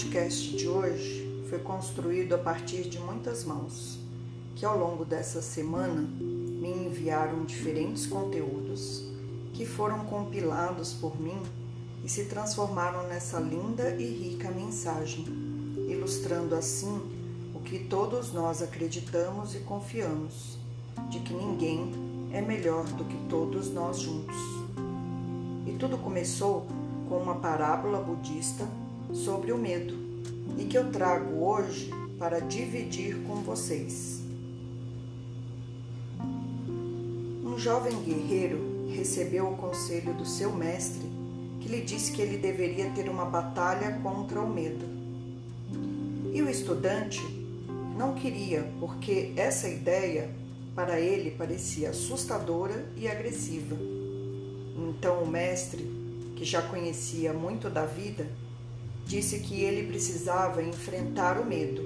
podcast 0.00 0.56
de 0.56 0.66
hoje 0.66 1.44
foi 1.50 1.58
construído 1.58 2.34
a 2.34 2.38
partir 2.38 2.88
de 2.88 2.98
muitas 2.98 3.44
mãos 3.44 3.98
que, 4.56 4.64
ao 4.64 4.78
longo 4.78 5.04
dessa 5.04 5.42
semana, 5.42 6.00
me 6.00 6.70
enviaram 6.70 7.44
diferentes 7.44 8.06
conteúdos 8.06 9.04
que 9.52 9.66
foram 9.66 10.06
compilados 10.06 10.94
por 10.94 11.20
mim 11.20 11.38
e 12.02 12.08
se 12.08 12.24
transformaram 12.24 13.08
nessa 13.08 13.38
linda 13.38 13.94
e 13.96 14.06
rica 14.06 14.50
mensagem, 14.50 15.26
ilustrando 15.86 16.54
assim 16.54 16.98
o 17.54 17.60
que 17.60 17.80
todos 17.80 18.32
nós 18.32 18.62
acreditamos 18.62 19.54
e 19.54 19.58
confiamos, 19.58 20.56
de 21.10 21.20
que 21.20 21.34
ninguém 21.34 21.92
é 22.32 22.40
melhor 22.40 22.84
do 22.84 23.04
que 23.04 23.18
todos 23.28 23.70
nós 23.70 24.00
juntos. 24.00 24.36
E 25.66 25.72
tudo 25.72 25.98
começou 25.98 26.66
com 27.06 27.18
uma 27.18 27.34
parábola 27.34 28.00
budista 28.00 28.66
sobre 29.12 29.52
o 29.52 29.58
medo 29.58 29.94
e 30.58 30.64
que 30.64 30.76
eu 30.76 30.90
trago 30.90 31.44
hoje 31.44 31.90
para 32.18 32.40
dividir 32.40 33.16
com 33.26 33.36
vocês. 33.36 34.20
Um 37.44 37.58
jovem 37.58 37.96
guerreiro 38.02 38.88
recebeu 38.90 39.48
o 39.48 39.56
conselho 39.56 40.14
do 40.14 40.26
seu 40.26 40.52
mestre, 40.52 41.02
que 41.60 41.68
lhe 41.68 41.80
disse 41.80 42.12
que 42.12 42.22
ele 42.22 42.38
deveria 42.38 42.90
ter 42.90 43.08
uma 43.08 43.24
batalha 43.24 43.98
contra 44.02 44.40
o 44.40 44.48
medo. 44.48 44.86
E 46.32 46.42
o 46.42 46.48
estudante 46.48 47.20
não 47.96 48.14
queria, 48.14 48.70
porque 48.78 49.32
essa 49.36 49.68
ideia 49.68 50.30
para 50.74 51.00
ele 51.00 51.32
parecia 51.32 51.90
assustadora 51.90 52.90
e 52.96 53.08
agressiva. 53.08 53.76
Então 54.76 55.22
o 55.22 55.26
mestre 55.26 55.82
que 56.36 56.44
já 56.44 56.62
conhecia 56.62 57.32
muito 57.32 57.68
da 57.68 57.84
vida, 57.84 58.26
disse 59.10 59.40
que 59.40 59.60
ele 59.60 59.88
precisava 59.88 60.62
enfrentar 60.62 61.36
o 61.40 61.44
medo 61.44 61.82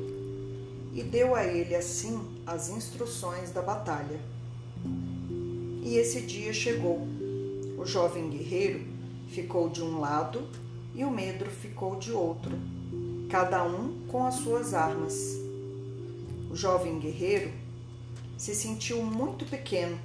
e 0.92 1.02
deu 1.02 1.34
a 1.34 1.42
ele 1.42 1.74
assim 1.74 2.20
as 2.46 2.68
instruções 2.68 3.50
da 3.50 3.62
batalha. 3.62 4.20
E 5.82 5.96
esse 5.96 6.20
dia 6.20 6.52
chegou. 6.52 7.08
O 7.78 7.86
jovem 7.86 8.28
guerreiro 8.28 8.84
ficou 9.28 9.70
de 9.70 9.82
um 9.82 10.00
lado 10.00 10.46
e 10.94 11.02
o 11.02 11.10
medo 11.10 11.46
ficou 11.46 11.96
de 11.96 12.12
outro, 12.12 12.58
cada 13.30 13.64
um 13.64 14.06
com 14.06 14.26
as 14.26 14.34
suas 14.34 14.74
armas. 14.74 15.14
O 16.50 16.54
jovem 16.54 16.98
guerreiro 16.98 17.50
se 18.36 18.54
sentiu 18.54 19.02
muito 19.02 19.46
pequeno 19.46 19.98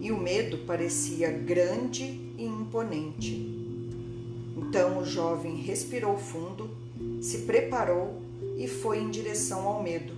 e 0.00 0.10
o 0.10 0.18
medo 0.18 0.56
parecia 0.66 1.30
grande 1.30 2.04
e 2.38 2.44
imponente. 2.46 3.55
Então 4.56 4.98
o 4.98 5.04
jovem 5.04 5.56
respirou 5.56 6.16
fundo, 6.16 6.70
se 7.20 7.40
preparou 7.40 8.22
e 8.56 8.66
foi 8.66 9.00
em 9.00 9.10
direção 9.10 9.68
ao 9.68 9.82
medo. 9.82 10.14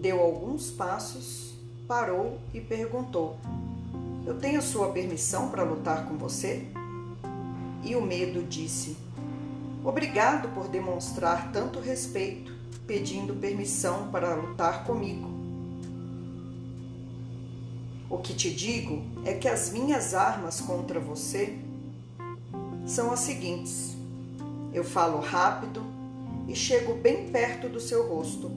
Deu 0.00 0.20
alguns 0.20 0.70
passos, 0.72 1.54
parou 1.86 2.38
e 2.52 2.60
perguntou: 2.60 3.38
Eu 4.26 4.38
tenho 4.38 4.60
sua 4.60 4.88
permissão 4.88 5.50
para 5.50 5.62
lutar 5.62 6.08
com 6.08 6.18
você? 6.18 6.64
E 7.84 7.94
o 7.94 8.02
medo 8.02 8.42
disse: 8.42 8.96
Obrigado 9.84 10.52
por 10.52 10.66
demonstrar 10.66 11.52
tanto 11.52 11.78
respeito, 11.78 12.52
pedindo 12.88 13.34
permissão 13.34 14.10
para 14.10 14.34
lutar 14.34 14.84
comigo. 14.84 15.28
O 18.10 18.18
que 18.18 18.34
te 18.34 18.50
digo 18.50 19.02
é 19.24 19.34
que 19.34 19.46
as 19.46 19.70
minhas 19.70 20.12
armas 20.12 20.60
contra 20.60 20.98
você 20.98 21.56
são 22.88 23.12
as 23.12 23.20
seguintes: 23.20 23.94
eu 24.72 24.82
falo 24.82 25.20
rápido 25.20 25.84
e 26.48 26.56
chego 26.56 26.94
bem 26.94 27.30
perto 27.30 27.68
do 27.68 27.78
seu 27.78 28.08
rosto, 28.08 28.50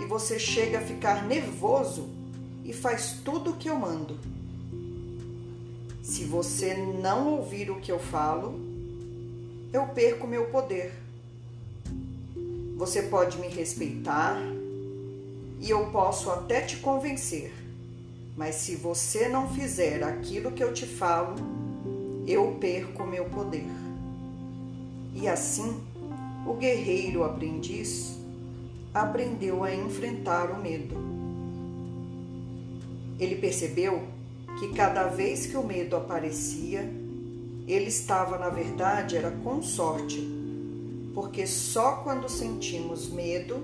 e 0.00 0.06
você 0.06 0.38
chega 0.38 0.78
a 0.78 0.82
ficar 0.82 1.26
nervoso 1.26 2.08
e 2.64 2.72
faz 2.72 3.18
tudo 3.22 3.50
o 3.50 3.56
que 3.56 3.68
eu 3.68 3.78
mando. 3.78 4.18
Se 6.02 6.24
você 6.24 6.74
não 6.74 7.28
ouvir 7.36 7.70
o 7.70 7.78
que 7.78 7.92
eu 7.92 7.98
falo, 7.98 8.58
eu 9.72 9.86
perco 9.88 10.26
meu 10.26 10.46
poder. 10.46 10.92
Você 12.76 13.02
pode 13.02 13.38
me 13.38 13.48
respeitar 13.48 14.40
e 15.60 15.68
eu 15.68 15.86
posso 15.90 16.30
até 16.30 16.62
te 16.62 16.78
convencer, 16.78 17.52
mas 18.34 18.54
se 18.54 18.74
você 18.74 19.28
não 19.28 19.50
fizer 19.50 20.02
aquilo 20.02 20.50
que 20.50 20.64
eu 20.64 20.72
te 20.72 20.86
falo, 20.86 21.59
eu 22.30 22.56
perco 22.60 23.06
meu 23.06 23.24
poder. 23.26 23.66
E 25.14 25.26
assim, 25.26 25.80
o 26.46 26.54
guerreiro 26.54 27.24
aprendiz 27.24 28.16
aprendeu 28.94 29.64
a 29.64 29.74
enfrentar 29.74 30.50
o 30.50 30.62
medo. 30.62 30.96
Ele 33.18 33.36
percebeu 33.36 34.02
que 34.58 34.72
cada 34.72 35.04
vez 35.08 35.46
que 35.46 35.56
o 35.56 35.62
medo 35.62 35.96
aparecia, 35.96 36.90
ele 37.66 37.88
estava, 37.88 38.38
na 38.38 38.48
verdade, 38.48 39.16
era 39.16 39.30
com 39.30 39.62
sorte, 39.62 40.20
porque 41.14 41.46
só 41.46 41.96
quando 41.96 42.28
sentimos 42.28 43.10
medo 43.10 43.62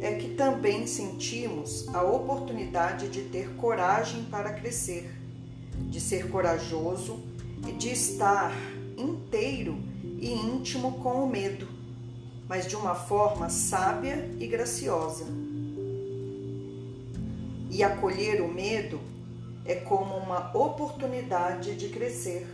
é 0.00 0.14
que 0.14 0.30
também 0.30 0.86
sentimos 0.86 1.88
a 1.94 2.02
oportunidade 2.02 3.08
de 3.08 3.22
ter 3.22 3.54
coragem 3.56 4.24
para 4.24 4.52
crescer, 4.52 5.10
de 5.90 6.00
ser 6.00 6.30
corajoso 6.30 7.20
de 7.78 7.90
estar 7.90 8.52
inteiro 8.96 9.78
e 10.18 10.32
íntimo 10.32 10.98
com 11.00 11.24
o 11.24 11.28
medo, 11.28 11.68
mas 12.48 12.66
de 12.66 12.74
uma 12.74 12.94
forma 12.94 13.48
sábia 13.48 14.28
e 14.38 14.46
graciosa. 14.46 15.24
E 17.70 17.82
acolher 17.82 18.40
o 18.40 18.48
medo 18.48 18.98
é 19.64 19.74
como 19.74 20.16
uma 20.16 20.50
oportunidade 20.56 21.76
de 21.76 21.88
crescer. 21.88 22.46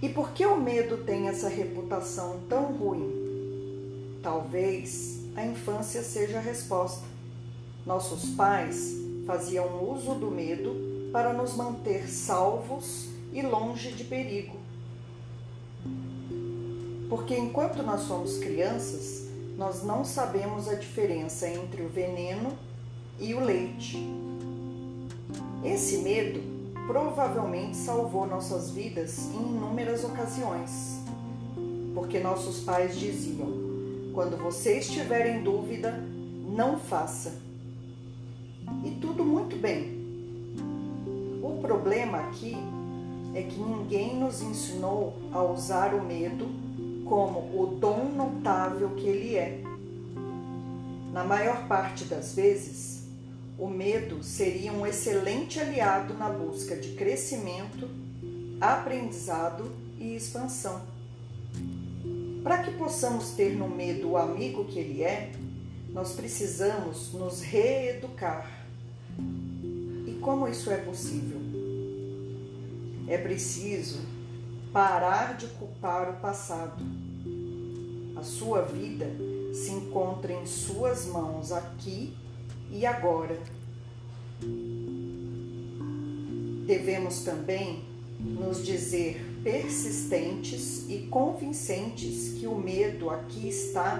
E 0.00 0.08
por 0.08 0.30
que 0.30 0.46
o 0.46 0.56
medo 0.56 0.98
tem 0.98 1.28
essa 1.28 1.48
reputação 1.48 2.40
tão 2.48 2.72
ruim? 2.72 4.18
Talvez 4.22 5.20
a 5.36 5.44
infância 5.44 6.02
seja 6.02 6.38
a 6.38 6.40
resposta. 6.40 7.04
Nossos 7.84 8.30
pais 8.30 9.07
faziam 9.28 9.92
uso 9.92 10.14
do 10.14 10.30
medo 10.30 11.10
para 11.12 11.34
nos 11.34 11.54
manter 11.54 12.08
salvos 12.08 13.08
e 13.30 13.42
longe 13.42 13.92
de 13.92 14.04
perigo. 14.04 14.56
Porque 17.10 17.36
enquanto 17.36 17.82
nós 17.82 18.00
somos 18.04 18.38
crianças, 18.38 19.28
nós 19.58 19.82
não 19.82 20.02
sabemos 20.02 20.66
a 20.66 20.76
diferença 20.76 21.46
entre 21.46 21.82
o 21.82 21.90
veneno 21.90 22.54
e 23.20 23.34
o 23.34 23.40
leite. 23.40 23.98
Esse 25.62 25.98
medo 25.98 26.40
provavelmente 26.86 27.76
salvou 27.76 28.26
nossas 28.26 28.70
vidas 28.70 29.26
em 29.26 29.56
inúmeras 29.56 30.04
ocasiões, 30.04 31.00
porque 31.94 32.18
nossos 32.18 32.60
pais 32.60 32.98
diziam: 32.98 33.48
quando 34.14 34.38
você 34.38 34.78
estiver 34.78 35.26
em 35.36 35.42
dúvida, 35.42 36.02
não 36.46 36.78
faça 36.78 37.46
e 38.84 38.90
tudo 39.00 39.24
muito 39.24 39.56
bem. 39.56 39.98
O 41.42 41.60
problema 41.60 42.18
aqui 42.18 42.56
é 43.34 43.42
que 43.42 43.58
ninguém 43.58 44.16
nos 44.16 44.42
ensinou 44.42 45.14
a 45.32 45.42
usar 45.42 45.94
o 45.94 46.04
medo 46.04 46.46
como 47.04 47.40
o 47.60 47.78
dom 47.78 48.10
notável 48.14 48.90
que 48.90 49.06
ele 49.06 49.36
é. 49.36 49.62
Na 51.12 51.24
maior 51.24 51.66
parte 51.66 52.04
das 52.04 52.34
vezes, 52.34 53.04
o 53.58 53.66
medo 53.66 54.22
seria 54.22 54.72
um 54.72 54.86
excelente 54.86 55.58
aliado 55.58 56.14
na 56.14 56.28
busca 56.28 56.76
de 56.76 56.90
crescimento, 56.90 57.88
aprendizado 58.60 59.70
e 59.98 60.14
expansão. 60.14 60.80
Para 62.42 62.58
que 62.58 62.70
possamos 62.72 63.30
ter 63.30 63.56
no 63.56 63.68
medo 63.68 64.10
o 64.10 64.16
amigo 64.16 64.64
que 64.64 64.78
ele 64.78 65.02
é, 65.02 65.32
nós 65.88 66.12
precisamos 66.12 67.12
nos 67.12 67.40
reeducar 67.40 68.58
como 70.28 70.46
isso 70.46 70.70
é 70.70 70.76
possível? 70.76 71.40
É 73.06 73.16
preciso 73.16 74.00
parar 74.70 75.38
de 75.38 75.46
culpar 75.46 76.10
o 76.10 76.20
passado. 76.20 76.84
A 78.14 78.22
sua 78.22 78.60
vida 78.60 79.06
se 79.54 79.70
encontra 79.70 80.32
em 80.32 80.44
suas 80.44 81.06
mãos 81.06 81.50
aqui 81.50 82.14
e 82.70 82.84
agora. 82.84 83.38
Devemos 86.66 87.20
também 87.20 87.84
nos 88.20 88.62
dizer 88.62 89.24
persistentes 89.42 90.90
e 90.90 91.06
convincentes 91.10 92.34
que 92.38 92.46
o 92.46 92.58
medo 92.58 93.08
aqui 93.08 93.48
está 93.48 93.98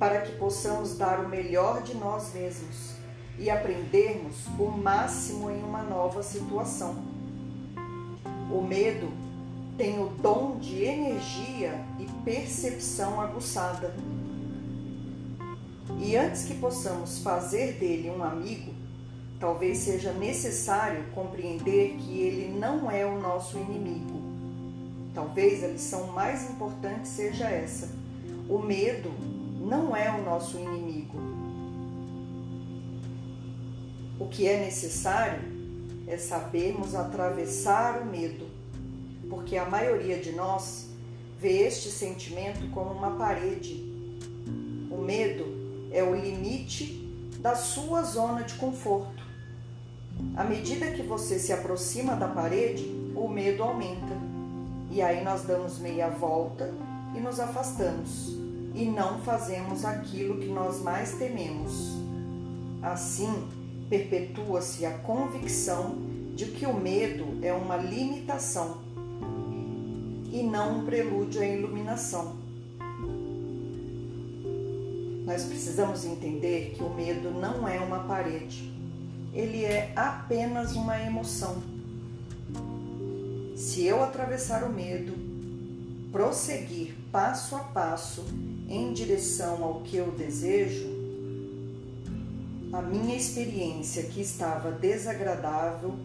para 0.00 0.22
que 0.22 0.32
possamos 0.36 0.96
dar 0.96 1.20
o 1.20 1.28
melhor 1.28 1.82
de 1.82 1.94
nós 1.94 2.32
mesmos 2.32 2.94
e 3.38 3.50
aprendermos 3.50 4.46
o 4.58 4.70
máximo 4.70 5.50
em 5.50 5.62
uma 5.62 5.82
nova 5.82 6.22
situação. 6.22 6.96
O 8.50 8.62
medo 8.62 9.12
tem 9.76 10.02
o 10.02 10.08
dom 10.08 10.56
de 10.58 10.84
energia 10.84 11.84
e 11.98 12.06
percepção 12.24 13.20
aguçada. 13.20 13.94
E 15.98 16.16
antes 16.16 16.46
que 16.46 16.54
possamos 16.54 17.18
fazer 17.18 17.74
dele 17.74 18.08
um 18.08 18.24
amigo, 18.24 18.72
talvez 19.38 19.78
seja 19.78 20.12
necessário 20.12 21.04
compreender 21.14 21.96
que 21.98 22.20
ele 22.20 22.58
não 22.58 22.90
é 22.90 23.04
o 23.04 23.20
nosso 23.20 23.58
inimigo. 23.58 24.18
Talvez 25.14 25.62
a 25.62 25.68
lição 25.68 26.06
mais 26.06 26.48
importante 26.50 27.06
seja 27.06 27.50
essa: 27.50 27.90
o 28.48 28.58
medo 28.58 29.10
não 29.70 29.94
é 29.94 30.10
o 30.10 30.24
nosso 30.24 30.58
inimigo. 30.58 31.16
O 34.18 34.26
que 34.26 34.48
é 34.48 34.58
necessário 34.64 35.40
é 36.08 36.18
sabermos 36.18 36.96
atravessar 36.96 38.02
o 38.02 38.06
medo, 38.06 38.48
porque 39.30 39.56
a 39.56 39.64
maioria 39.64 40.18
de 40.18 40.32
nós 40.32 40.88
vê 41.38 41.68
este 41.68 41.88
sentimento 41.88 42.68
como 42.72 42.90
uma 42.90 43.12
parede. 43.12 43.88
O 44.90 44.98
medo 45.00 45.46
é 45.92 46.02
o 46.02 46.16
limite 46.16 47.08
da 47.38 47.54
sua 47.54 48.02
zona 48.02 48.42
de 48.42 48.54
conforto. 48.54 49.22
À 50.36 50.42
medida 50.42 50.90
que 50.90 51.02
você 51.02 51.38
se 51.38 51.52
aproxima 51.52 52.16
da 52.16 52.26
parede, 52.26 52.84
o 53.14 53.28
medo 53.28 53.62
aumenta. 53.62 54.18
E 54.90 55.00
aí 55.00 55.22
nós 55.22 55.42
damos 55.42 55.78
meia 55.78 56.10
volta 56.10 56.74
e 57.16 57.20
nos 57.20 57.38
afastamos 57.38 58.49
e 58.74 58.84
não 58.84 59.20
fazemos 59.20 59.84
aquilo 59.84 60.38
que 60.38 60.46
nós 60.46 60.80
mais 60.80 61.14
tememos. 61.14 61.98
Assim, 62.82 63.48
perpetua-se 63.88 64.86
a 64.86 64.98
convicção 64.98 65.96
de 66.34 66.46
que 66.46 66.64
o 66.64 66.74
medo 66.74 67.38
é 67.42 67.52
uma 67.52 67.76
limitação 67.76 68.78
e 70.32 70.42
não 70.42 70.78
um 70.78 70.84
prelúdio 70.84 71.42
à 71.42 71.46
iluminação. 71.46 72.36
Nós 75.26 75.44
precisamos 75.44 76.04
entender 76.04 76.74
que 76.76 76.82
o 76.82 76.92
medo 76.94 77.30
não 77.30 77.68
é 77.68 77.78
uma 77.78 78.00
parede, 78.00 78.72
ele 79.34 79.64
é 79.64 79.92
apenas 79.94 80.74
uma 80.74 81.00
emoção. 81.00 81.62
Se 83.54 83.84
eu 83.84 84.02
atravessar 84.02 84.64
o 84.64 84.72
medo, 84.72 85.12
prosseguir 86.10 86.94
passo 87.12 87.54
a 87.54 87.60
passo 87.60 88.24
em 88.70 88.92
direção 88.92 89.64
ao 89.64 89.80
que 89.80 89.96
eu 89.96 90.12
desejo, 90.12 90.88
a 92.72 92.80
minha 92.80 93.16
experiência 93.16 94.04
que 94.04 94.20
estava 94.20 94.70
desagradável 94.70 95.96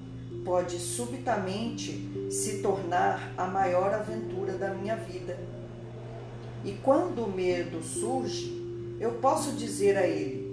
pode 0.44 0.80
subitamente 0.80 2.28
se 2.32 2.64
tornar 2.64 3.32
a 3.38 3.46
maior 3.46 3.94
aventura 3.94 4.54
da 4.54 4.74
minha 4.74 4.96
vida. 4.96 5.38
E 6.64 6.72
quando 6.82 7.24
o 7.24 7.32
medo 7.32 7.84
surge, 7.84 8.52
eu 9.00 9.12
posso 9.14 9.52
dizer 9.52 9.96
a 9.96 10.08
ele: 10.08 10.44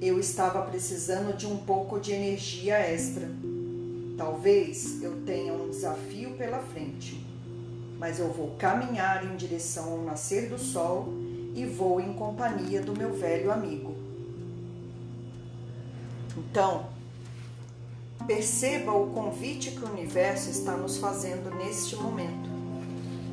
eu 0.00 0.20
estava 0.20 0.62
precisando 0.62 1.36
de 1.36 1.48
um 1.48 1.56
pouco 1.56 1.98
de 1.98 2.12
energia 2.12 2.78
extra. 2.78 3.28
Talvez 4.16 5.02
eu 5.02 5.16
tenha 5.26 5.52
um 5.52 5.70
desafio 5.70 6.30
pela 6.36 6.60
frente 6.60 7.23
mas 7.98 8.18
eu 8.18 8.32
vou 8.32 8.56
caminhar 8.56 9.24
em 9.24 9.36
direção 9.36 9.92
ao 9.92 10.02
nascer 10.02 10.48
do 10.48 10.58
sol 10.58 11.08
e 11.54 11.64
vou 11.64 12.00
em 12.00 12.12
companhia 12.14 12.80
do 12.80 12.96
meu 12.96 13.12
velho 13.12 13.52
amigo. 13.52 13.94
Então, 16.36 16.86
perceba 18.26 18.92
o 18.92 19.10
convite 19.10 19.70
que 19.70 19.84
o 19.84 19.90
universo 19.90 20.50
está 20.50 20.72
nos 20.72 20.96
fazendo 20.96 21.54
neste 21.54 21.94
momento. 21.96 22.50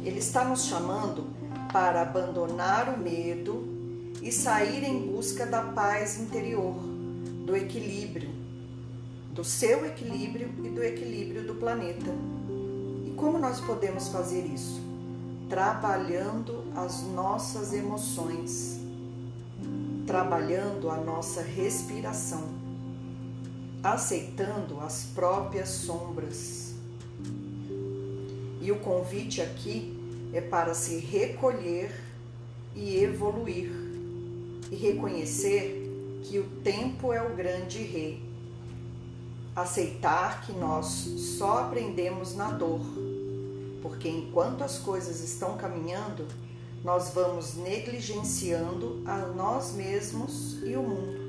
Ele 0.03 0.19
está 0.19 0.43
nos 0.43 0.65
chamando 0.65 1.27
para 1.71 2.01
abandonar 2.01 2.93
o 2.93 2.99
medo 2.99 3.67
e 4.21 4.31
sair 4.31 4.83
em 4.83 5.11
busca 5.11 5.45
da 5.45 5.61
paz 5.61 6.19
interior, 6.19 6.75
do 7.45 7.55
equilíbrio, 7.55 8.29
do 9.33 9.43
seu 9.43 9.85
equilíbrio 9.85 10.49
e 10.63 10.69
do 10.69 10.83
equilíbrio 10.83 11.43
do 11.43 11.55
planeta. 11.55 12.11
Como 13.21 13.38
nós 13.38 13.62
podemos 13.62 14.07
fazer 14.07 14.47
isso? 14.47 14.81
Trabalhando 15.47 16.63
as 16.75 17.03
nossas 17.03 17.71
emoções, 17.71 18.79
trabalhando 20.07 20.89
a 20.89 20.97
nossa 20.97 21.44
respiração, 21.44 22.44
aceitando 23.83 24.79
as 24.79 25.03
próprias 25.03 25.69
sombras. 25.69 26.73
E 28.59 28.71
o 28.71 28.79
convite 28.79 29.39
aqui 29.39 29.95
é 30.33 30.41
para 30.41 30.73
se 30.73 30.97
recolher 30.97 31.94
e 32.75 32.95
evoluir 33.03 33.69
e 34.71 34.75
reconhecer 34.75 36.19
que 36.23 36.39
o 36.39 36.50
tempo 36.63 37.13
é 37.13 37.21
o 37.21 37.35
grande 37.35 37.83
rei. 37.83 38.19
Aceitar 39.56 40.41
que 40.41 40.53
nós 40.53 40.88
só 41.38 41.59
aprendemos 41.59 42.35
na 42.35 42.50
dor 42.50 43.10
porque 43.91 44.07
enquanto 44.07 44.63
as 44.63 44.77
coisas 44.77 45.19
estão 45.19 45.57
caminhando, 45.57 46.25
nós 46.81 47.09
vamos 47.13 47.55
negligenciando 47.57 49.03
a 49.05 49.17
nós 49.27 49.73
mesmos 49.73 50.63
e 50.63 50.77
o 50.77 50.81
mundo. 50.81 51.19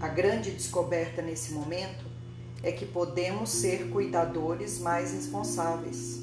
A 0.00 0.08
grande 0.08 0.52
descoberta 0.52 1.20
nesse 1.20 1.52
momento 1.52 2.06
é 2.62 2.72
que 2.72 2.86
podemos 2.86 3.50
ser 3.50 3.90
cuidadores 3.90 4.80
mais 4.80 5.12
responsáveis. 5.12 6.22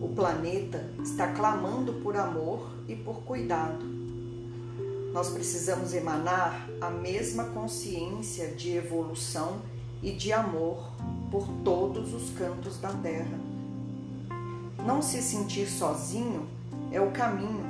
O 0.00 0.08
planeta 0.16 0.90
está 1.02 1.34
clamando 1.34 1.92
por 2.02 2.16
amor 2.16 2.70
e 2.88 2.96
por 2.96 3.16
cuidado. 3.16 3.84
Nós 5.12 5.28
precisamos 5.28 5.92
emanar 5.92 6.70
a 6.80 6.88
mesma 6.88 7.44
consciência 7.44 8.48
de 8.48 8.74
evolução 8.74 9.60
e 10.02 10.10
de 10.10 10.32
amor 10.32 10.90
por 11.30 11.46
todos 11.62 12.14
os 12.14 12.30
cantos 12.30 12.78
da 12.80 12.90
Terra. 12.90 13.53
Não 14.82 15.02
se 15.02 15.22
sentir 15.22 15.66
sozinho 15.66 16.46
é 16.90 17.00
o 17.00 17.10
caminho. 17.10 17.64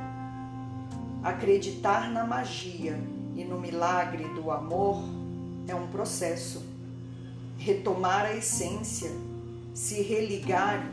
Acreditar 1.23 2.11
na 2.11 2.25
magia 2.25 2.99
e 3.35 3.45
no 3.45 3.59
milagre 3.59 4.25
do 4.35 4.51
amor 4.51 5.03
é 5.67 5.75
um 5.75 5.87
processo. 5.89 6.65
Retomar 7.57 8.27
a 8.27 8.35
essência, 8.35 9.11
se 9.73 10.03
religar, 10.03 10.87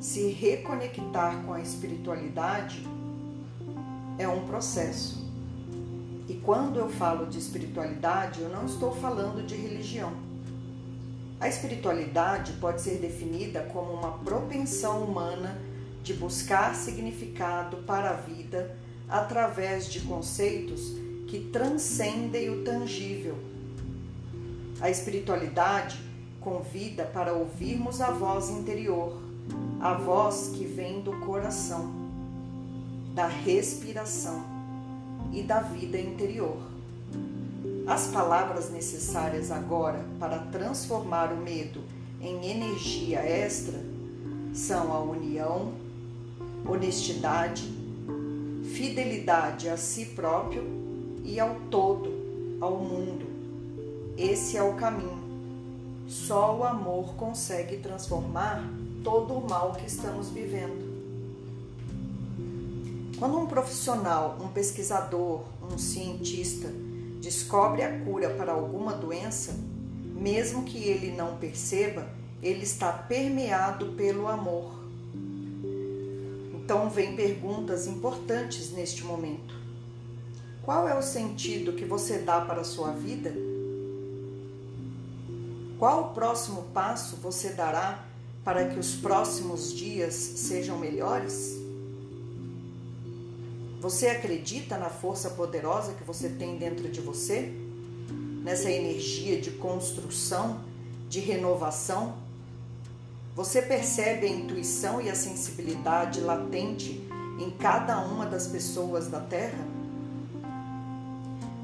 se 0.00 0.30
reconectar 0.30 1.42
com 1.44 1.52
a 1.52 1.60
espiritualidade 1.60 2.86
é 4.18 4.28
um 4.28 4.46
processo. 4.46 5.24
E 6.28 6.34
quando 6.34 6.78
eu 6.78 6.88
falo 6.88 7.26
de 7.26 7.38
espiritualidade, 7.38 8.40
eu 8.40 8.48
não 8.48 8.64
estou 8.64 8.92
falando 8.92 9.44
de 9.44 9.54
religião. 9.54 10.23
A 11.44 11.48
espiritualidade 11.48 12.54
pode 12.54 12.80
ser 12.80 12.96
definida 13.00 13.60
como 13.70 13.92
uma 13.92 14.12
propensão 14.12 15.04
humana 15.04 15.60
de 16.02 16.14
buscar 16.14 16.74
significado 16.74 17.76
para 17.86 18.12
a 18.12 18.12
vida 18.14 18.74
através 19.06 19.92
de 19.92 20.00
conceitos 20.00 20.94
que 21.28 21.50
transcendem 21.52 22.48
o 22.48 22.64
tangível. 22.64 23.36
A 24.80 24.88
espiritualidade 24.88 26.00
convida 26.40 27.04
para 27.04 27.34
ouvirmos 27.34 28.00
a 28.00 28.10
voz 28.10 28.48
interior, 28.48 29.20
a 29.82 29.92
voz 29.92 30.50
que 30.54 30.64
vem 30.64 31.02
do 31.02 31.12
coração, 31.26 31.92
da 33.14 33.26
respiração 33.26 34.42
e 35.30 35.42
da 35.42 35.60
vida 35.60 35.98
interior. 35.98 36.73
As 37.86 38.06
palavras 38.06 38.70
necessárias 38.70 39.50
agora 39.50 40.06
para 40.18 40.38
transformar 40.38 41.30
o 41.30 41.36
medo 41.36 41.82
em 42.18 42.50
energia 42.50 43.18
extra 43.20 43.78
são 44.54 44.90
a 44.90 45.00
união, 45.00 45.74
honestidade, 46.66 47.70
fidelidade 48.72 49.68
a 49.68 49.76
si 49.76 50.06
próprio 50.06 50.64
e 51.22 51.38
ao 51.38 51.56
todo, 51.70 52.58
ao 52.58 52.78
mundo. 52.78 53.26
Esse 54.16 54.56
é 54.56 54.62
o 54.62 54.74
caminho. 54.76 55.22
Só 56.08 56.56
o 56.56 56.64
amor 56.64 57.14
consegue 57.16 57.76
transformar 57.78 58.64
todo 59.02 59.34
o 59.34 59.46
mal 59.46 59.72
que 59.72 59.86
estamos 59.86 60.30
vivendo. 60.30 60.94
Quando 63.18 63.38
um 63.38 63.46
profissional, 63.46 64.38
um 64.40 64.48
pesquisador, 64.48 65.42
um 65.70 65.76
cientista 65.76 66.68
descobre 67.24 67.82
a 67.82 68.00
cura 68.00 68.28
para 68.28 68.52
alguma 68.52 68.92
doença, 68.92 69.58
mesmo 70.14 70.62
que 70.62 70.76
ele 70.76 71.10
não 71.10 71.38
perceba, 71.38 72.06
ele 72.42 72.64
está 72.64 72.92
permeado 72.92 73.92
pelo 73.92 74.28
amor. 74.28 74.84
Então, 76.54 76.90
vem 76.90 77.16
perguntas 77.16 77.86
importantes 77.86 78.70
neste 78.72 79.04
momento. 79.04 79.54
Qual 80.62 80.86
é 80.86 80.96
o 80.96 81.02
sentido 81.02 81.72
que 81.72 81.86
você 81.86 82.18
dá 82.18 82.42
para 82.42 82.60
a 82.60 82.64
sua 82.64 82.92
vida? 82.92 83.32
Qual 85.78 86.10
o 86.10 86.14
próximo 86.14 86.62
passo 86.74 87.16
você 87.16 87.50
dará 87.50 88.04
para 88.44 88.68
que 88.68 88.78
os 88.78 88.96
próximos 88.96 89.72
dias 89.72 90.14
sejam 90.14 90.78
melhores? 90.78 91.63
Você 93.84 94.06
acredita 94.06 94.78
na 94.78 94.88
força 94.88 95.28
poderosa 95.28 95.92
que 95.92 96.02
você 96.04 96.30
tem 96.30 96.56
dentro 96.56 96.88
de 96.88 97.02
você? 97.02 97.52
Nessa 98.42 98.70
energia 98.70 99.38
de 99.38 99.50
construção, 99.50 100.60
de 101.06 101.20
renovação? 101.20 102.14
Você 103.36 103.60
percebe 103.60 104.26
a 104.26 104.30
intuição 104.30 105.02
e 105.02 105.10
a 105.10 105.14
sensibilidade 105.14 106.22
latente 106.22 107.06
em 107.38 107.50
cada 107.50 107.98
uma 107.98 108.24
das 108.24 108.46
pessoas 108.46 109.08
da 109.08 109.20
Terra? 109.20 109.68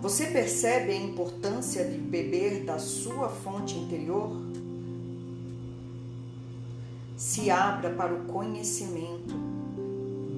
Você 0.02 0.26
percebe 0.26 0.92
a 0.92 0.96
importância 0.96 1.86
de 1.86 1.96
beber 1.96 2.64
da 2.64 2.78
sua 2.78 3.30
fonte 3.30 3.78
interior? 3.78 4.30
Se 7.16 7.50
abra 7.50 7.88
para 7.88 8.12
o 8.12 8.26
conhecimento. 8.26 9.59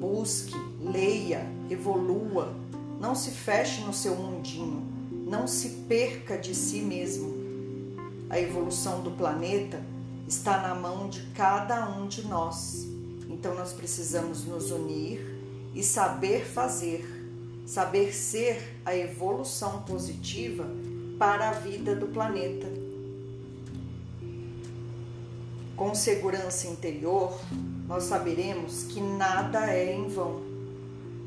Busque, 0.03 0.53
leia, 0.81 1.47
evolua. 1.71 2.53
Não 3.01 3.15
se 3.15 3.31
feche 3.31 3.83
no 3.83 3.93
seu 3.93 4.17
mundinho. 4.17 4.83
Não 5.29 5.47
se 5.47 5.69
perca 5.89 6.37
de 6.37 6.57
si 6.57 6.81
mesmo. 6.83 7.33
A 8.29 8.41
evolução 8.41 9.01
do 9.01 9.13
planeta 9.13 9.81
está 10.27 10.61
na 10.61 10.75
mão 10.75 11.09
de 11.09 11.23
cada 11.35 11.89
um 11.89 12.09
de 12.09 12.27
nós. 12.27 12.85
Então 13.31 13.55
nós 13.55 13.73
precisamos 13.73 14.45
nos 14.45 14.73
unir 14.73 15.39
e 15.73 15.85
saber 15.85 16.45
fazer 16.45 17.23
saber 17.65 18.13
ser 18.13 18.81
a 18.85 18.97
evolução 18.97 19.83
positiva 19.83 20.67
para 21.17 21.51
a 21.51 21.53
vida 21.53 21.95
do 21.95 22.09
planeta. 22.09 22.67
Com 25.77 25.95
segurança 25.95 26.67
interior, 26.67 27.41
nós 27.93 28.05
saberemos 28.05 28.85
que 28.85 29.03
nada 29.03 29.71
é 29.71 29.95
em 29.95 30.09
vão. 30.09 30.41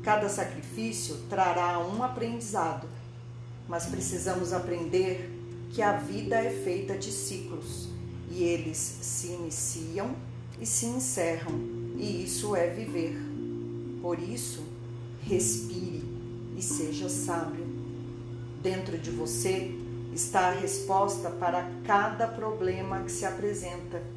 Cada 0.02 0.28
sacrifício 0.28 1.14
trará 1.30 1.78
um 1.78 2.02
aprendizado, 2.02 2.88
mas 3.68 3.86
precisamos 3.86 4.52
aprender 4.52 5.30
que 5.70 5.80
a 5.80 5.92
vida 5.92 6.34
é 6.34 6.50
feita 6.50 6.98
de 6.98 7.12
ciclos 7.12 7.88
e 8.32 8.42
eles 8.42 8.76
se 8.76 9.28
iniciam 9.28 10.16
e 10.60 10.66
se 10.66 10.86
encerram, 10.86 11.54
e 11.96 12.24
isso 12.24 12.56
é 12.56 12.66
viver. 12.66 13.16
Por 14.02 14.18
isso, 14.18 14.64
respire 15.22 16.02
e 16.56 16.62
seja 16.62 17.08
sábio. 17.08 17.64
Dentro 18.60 18.98
de 18.98 19.12
você 19.12 19.70
está 20.12 20.48
a 20.48 20.58
resposta 20.58 21.30
para 21.30 21.70
cada 21.84 22.26
problema 22.26 23.02
que 23.02 23.12
se 23.12 23.24
apresenta. 23.24 24.15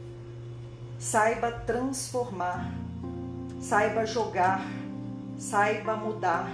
Saiba 1.00 1.52
transformar, 1.52 2.74
saiba 3.62 4.06
jogar, 4.06 4.66
saiba 5.38 5.96
mudar. 5.96 6.50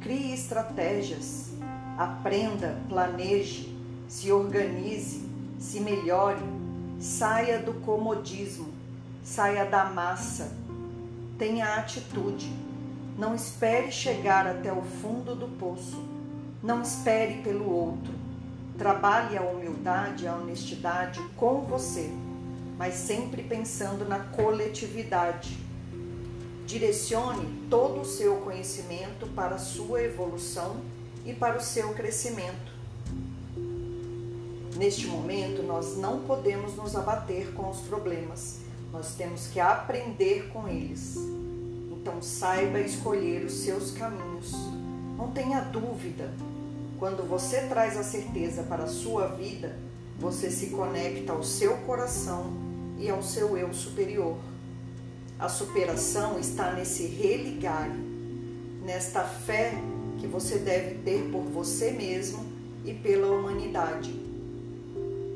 Crie 0.00 0.32
estratégias, 0.32 1.50
aprenda, 1.98 2.80
planeje, 2.88 3.76
se 4.08 4.32
organize, 4.32 5.28
se 5.58 5.80
melhore, 5.80 6.42
saia 7.00 7.58
do 7.58 7.74
comodismo, 7.80 8.68
saia 9.24 9.64
da 9.64 9.84
massa, 9.84 10.56
tenha 11.36 11.74
atitude 11.74 12.50
não 13.18 13.34
espere 13.34 13.92
chegar 13.92 14.46
até 14.46 14.72
o 14.72 14.80
fundo 14.82 15.34
do 15.34 15.46
poço. 15.58 16.02
Não 16.62 16.80
espere 16.80 17.42
pelo 17.42 17.70
outro. 17.70 18.12
Trabalhe 18.78 19.36
a 19.36 19.42
humildade 19.42 20.26
a 20.26 20.34
honestidade 20.34 21.20
com 21.36 21.60
você, 21.60 22.10
mas 22.78 22.94
sempre 22.94 23.42
pensando 23.42 24.04
na 24.04 24.18
coletividade. 24.18 25.58
Direcione 26.66 27.66
todo 27.68 28.00
o 28.00 28.04
seu 28.04 28.36
conhecimento 28.36 29.26
para 29.34 29.56
a 29.56 29.58
sua 29.58 30.02
evolução 30.02 30.80
e 31.24 31.34
para 31.34 31.58
o 31.58 31.62
seu 31.62 31.92
crescimento. 31.92 32.72
Neste 34.76 35.06
momento, 35.06 35.62
nós 35.62 35.96
não 35.98 36.20
podemos 36.20 36.74
nos 36.76 36.96
abater 36.96 37.52
com 37.52 37.68
os 37.68 37.80
problemas, 37.80 38.60
nós 38.90 39.14
temos 39.14 39.48
que 39.48 39.60
aprender 39.60 40.48
com 40.48 40.66
eles. 40.66 41.16
Então 41.90 42.22
saiba 42.22 42.80
escolher 42.80 43.44
os 43.44 43.52
seus 43.52 43.90
caminhos. 43.90 44.52
Não 45.16 45.30
tenha 45.30 45.60
dúvida. 45.60 46.32
Quando 46.98 47.28
você 47.28 47.62
traz 47.66 47.96
a 47.96 48.02
certeza 48.02 48.62
para 48.62 48.84
a 48.84 48.88
sua 48.88 49.26
vida, 49.28 49.76
você 50.18 50.50
se 50.50 50.66
conecta 50.66 51.32
ao 51.32 51.42
seu 51.42 51.76
coração 51.78 52.61
e 52.98 53.10
ao 53.10 53.22
seu 53.22 53.56
eu 53.56 53.72
superior. 53.72 54.36
A 55.38 55.48
superação 55.48 56.38
está 56.38 56.72
nesse 56.72 57.06
religar, 57.06 57.90
nesta 58.84 59.22
fé 59.24 59.72
que 60.18 60.26
você 60.26 60.58
deve 60.58 60.96
ter 60.96 61.28
por 61.30 61.42
você 61.42 61.90
mesmo 61.90 62.44
e 62.84 62.94
pela 62.94 63.28
humanidade. 63.28 64.14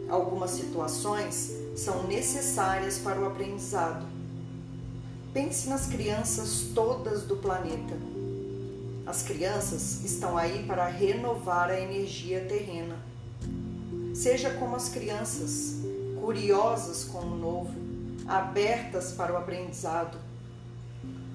Algumas 0.08 0.50
situações 0.50 1.52
são 1.74 2.06
necessárias 2.06 2.98
para 2.98 3.20
o 3.20 3.26
aprendizado 3.26 4.16
Pense 5.36 5.68
nas 5.68 5.84
crianças 5.84 6.68
todas 6.74 7.24
do 7.24 7.36
planeta. 7.36 7.94
As 9.04 9.20
crianças 9.20 10.02
estão 10.02 10.34
aí 10.34 10.64
para 10.66 10.86
renovar 10.86 11.68
a 11.68 11.78
energia 11.78 12.40
terrena. 12.48 12.96
Seja 14.14 14.48
como 14.48 14.74
as 14.74 14.88
crianças, 14.88 15.75
curiosas 16.26 17.04
com 17.04 17.20
o 17.20 17.36
novo, 17.36 17.72
abertas 18.26 19.12
para 19.12 19.32
o 19.32 19.36
aprendizado. 19.36 20.18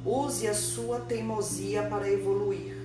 Use 0.05 0.45
a 0.49 0.53
sua 0.53 0.99
teimosia 0.99 1.83
para 1.83 2.11
evoluir. 2.11 2.75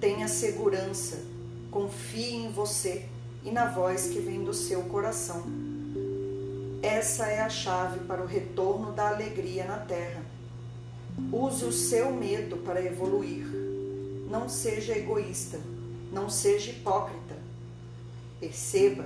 Tenha 0.00 0.26
segurança, 0.26 1.22
confie 1.70 2.34
em 2.34 2.50
você 2.50 3.06
e 3.44 3.52
na 3.52 3.66
voz 3.66 4.08
que 4.08 4.18
vem 4.18 4.42
do 4.42 4.52
seu 4.52 4.82
coração. 4.86 5.44
Essa 6.82 7.26
é 7.28 7.40
a 7.42 7.48
chave 7.48 8.00
para 8.06 8.20
o 8.20 8.26
retorno 8.26 8.90
da 8.90 9.10
alegria 9.10 9.66
na 9.66 9.78
Terra. 9.78 10.20
Use 11.32 11.64
o 11.64 11.70
seu 11.70 12.12
medo 12.12 12.56
para 12.56 12.84
evoluir. 12.84 13.46
Não 14.28 14.48
seja 14.48 14.98
egoísta, 14.98 15.60
não 16.12 16.28
seja 16.28 16.72
hipócrita. 16.72 17.36
Perceba 18.40 19.04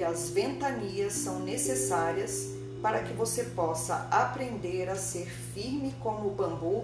que 0.00 0.04
as 0.04 0.30
ventanias 0.30 1.12
são 1.12 1.40
necessárias 1.40 2.54
para 2.80 3.02
que 3.02 3.12
você 3.12 3.44
possa 3.44 4.08
aprender 4.10 4.88
a 4.88 4.96
ser 4.96 5.26
firme 5.26 5.94
como 6.00 6.28
o 6.28 6.30
bambu 6.30 6.82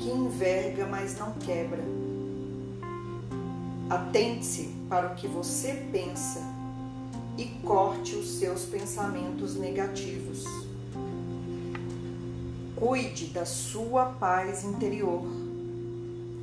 que 0.00 0.10
enverga, 0.10 0.84
mas 0.84 1.16
não 1.16 1.30
quebra. 1.34 1.84
Atente-se 3.88 4.74
para 4.88 5.12
o 5.12 5.14
que 5.14 5.28
você 5.28 5.74
pensa 5.92 6.40
e 7.38 7.44
corte 7.64 8.16
os 8.16 8.40
seus 8.40 8.64
pensamentos 8.64 9.54
negativos. 9.54 10.44
Cuide 12.74 13.26
da 13.26 13.44
sua 13.44 14.06
paz 14.06 14.64
interior. 14.64 15.22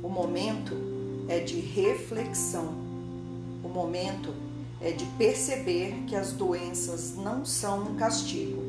O 0.02 0.08
momento 0.08 0.74
é 1.28 1.40
de 1.40 1.60
reflexão. 1.60 2.72
O 3.62 3.68
momento 3.68 4.43
é 4.80 4.90
de 4.92 5.04
perceber 5.16 6.04
que 6.06 6.16
as 6.16 6.32
doenças 6.32 7.16
não 7.16 7.44
são 7.44 7.82
um 7.82 7.94
castigo, 7.94 8.62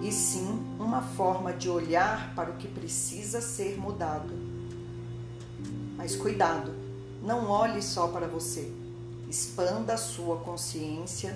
e 0.00 0.10
sim 0.10 0.60
uma 0.78 1.02
forma 1.02 1.52
de 1.52 1.68
olhar 1.68 2.34
para 2.34 2.50
o 2.50 2.56
que 2.56 2.68
precisa 2.68 3.40
ser 3.40 3.78
mudado. 3.78 4.32
Mas 5.96 6.16
cuidado, 6.16 6.72
não 7.22 7.48
olhe 7.48 7.80
só 7.82 8.08
para 8.08 8.26
você 8.26 8.72
Expanda 9.32 9.94
a 9.94 9.96
sua 9.96 10.36
consciência 10.40 11.34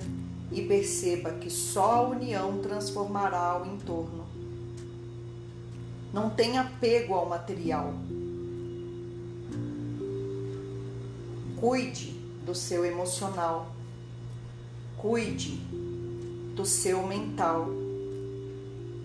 e 0.52 0.60
perceba 0.60 1.30
que 1.30 1.48
só 1.48 1.92
a 1.92 2.08
união 2.08 2.58
transformará 2.58 3.58
o 3.58 3.64
entorno. 3.64 4.26
Não 6.12 6.28
tenha 6.28 6.60
apego 6.60 7.14
ao 7.14 7.26
material. 7.26 7.94
Cuide 11.58 12.15
do 12.46 12.54
seu 12.54 12.84
emocional. 12.86 13.74
Cuide 14.96 15.56
do 16.54 16.64
seu 16.64 17.06
mental. 17.06 17.68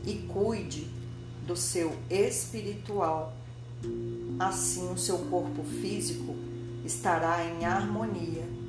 E 0.06 0.14
cuide 0.32 0.88
do 1.46 1.58
seu 1.58 1.94
espiritual. 2.10 3.34
Assim, 4.40 4.94
o 4.94 4.98
seu 4.98 5.18
corpo 5.18 5.64
físico 5.64 6.36
estará 6.86 7.44
em 7.44 7.66
harmonia 7.66 8.62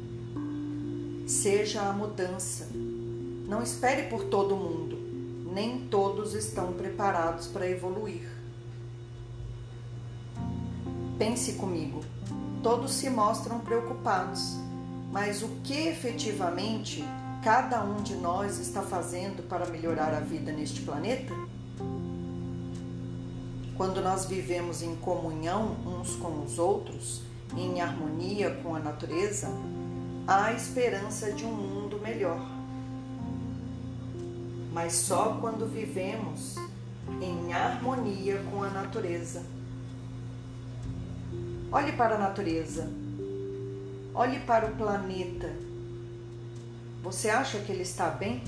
Seja 1.26 1.83
a 1.83 1.93
mudança. 1.93 2.69
Não 3.49 3.62
espere 3.62 4.09
por 4.09 4.25
todo 4.25 4.57
mundo. 4.57 4.99
Nem 5.52 5.87
todos 5.87 6.35
estão 6.35 6.73
preparados 6.73 7.47
para 7.47 7.69
evoluir. 7.69 8.29
Pense 11.19 11.55
comigo. 11.55 12.02
Todos 12.62 12.92
se 12.92 13.11
mostram 13.11 13.59
preocupados, 13.59 14.57
mas 15.11 15.42
o 15.42 15.49
que 15.64 15.88
efetivamente 15.88 17.04
cada 17.42 17.83
um 17.83 18.02
de 18.02 18.14
nós 18.14 18.61
está 18.61 18.83
fazendo 18.83 19.42
para 19.49 19.66
melhorar 19.66 20.14
a 20.14 20.21
vida 20.21 20.52
neste 20.52 20.83
planeta? 20.83 21.35
Quando 23.76 24.00
nós 24.00 24.26
vivemos 24.26 24.81
em 24.81 24.95
comunhão 24.95 25.76
uns 25.85 26.14
com 26.14 26.45
os 26.45 26.57
outros, 26.57 27.23
em 27.57 27.81
harmonia 27.81 28.50
com 28.62 28.76
a 28.76 28.78
natureza, 28.78 29.49
há 30.25 30.52
esperança 30.52 31.33
de 31.33 31.45
um 31.45 31.52
mundo 31.52 31.99
melhor. 31.99 32.47
Mas 34.73 34.92
só 34.92 35.37
quando 35.40 35.66
vivemos 35.66 36.54
em 37.21 37.52
harmonia 37.52 38.40
com 38.52 38.62
a 38.62 38.71
natureza. 38.71 39.42
Olhe 41.73 41.93
para 41.93 42.17
a 42.17 42.19
natureza. 42.19 42.87
Olhe 44.14 44.41
para 44.41 44.67
o 44.67 44.76
planeta. 44.76 45.50
Você 47.02 47.31
acha 47.31 47.61
que 47.61 47.73
ele 47.73 47.83
está 47.83 48.11
bem? 48.11 48.43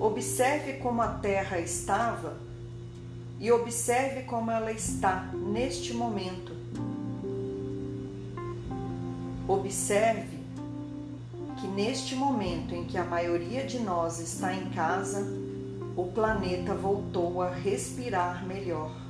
Observe 0.00 0.72
como 0.78 1.02
a 1.02 1.06
Terra 1.06 1.60
estava 1.60 2.36
e 3.38 3.52
observe 3.52 4.24
como 4.24 4.50
ela 4.50 4.72
está 4.72 5.30
neste 5.32 5.94
momento. 5.94 6.52
Observe 9.46 10.36
que 11.60 11.68
neste 11.68 12.16
momento 12.16 12.74
em 12.74 12.84
que 12.86 12.98
a 12.98 13.04
maioria 13.04 13.64
de 13.64 13.78
nós 13.78 14.18
está 14.18 14.52
em 14.52 14.68
casa, 14.70 15.24
o 15.96 16.06
planeta 16.06 16.74
voltou 16.74 17.40
a 17.40 17.50
respirar 17.50 18.44
melhor. 18.44 19.09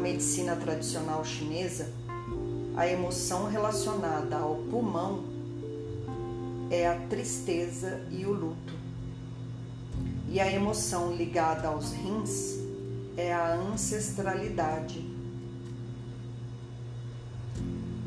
Medicina 0.00 0.56
tradicional 0.56 1.24
chinesa, 1.24 1.92
a 2.74 2.86
emoção 2.86 3.46
relacionada 3.46 4.36
ao 4.36 4.56
pulmão 4.56 5.24
é 6.70 6.88
a 6.88 6.96
tristeza 7.08 8.00
e 8.10 8.24
o 8.24 8.32
luto. 8.32 8.72
E 10.28 10.40
a 10.40 10.50
emoção 10.50 11.14
ligada 11.14 11.68
aos 11.68 11.92
rins 11.92 12.58
é 13.16 13.32
a 13.32 13.54
ancestralidade. 13.54 15.04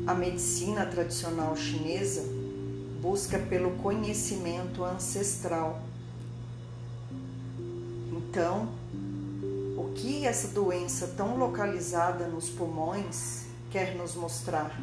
A 0.06 0.14
medicina 0.14 0.84
tradicional 0.86 1.56
chinesa 1.56 2.22
busca 3.00 3.38
pelo 3.38 3.72
conhecimento 3.72 4.82
ancestral. 4.82 5.82
Então, 8.10 8.68
que 9.94 10.26
essa 10.26 10.48
doença 10.48 11.06
tão 11.16 11.38
localizada 11.38 12.26
nos 12.26 12.48
pulmões 12.48 13.44
quer 13.70 13.94
nos 13.94 14.14
mostrar? 14.14 14.78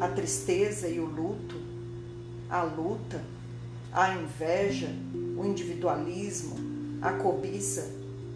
A 0.00 0.08
tristeza 0.08 0.88
e 0.88 1.00
o 1.00 1.06
luto, 1.06 1.56
a 2.50 2.62
luta, 2.62 3.22
a 3.92 4.14
inveja, 4.14 4.88
o 5.36 5.44
individualismo, 5.44 6.56
a 7.00 7.12
cobiça 7.12 7.88